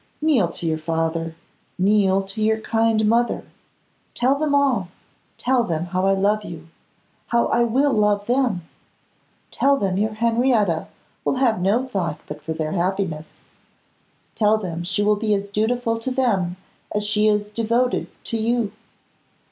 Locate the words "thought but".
11.87-12.41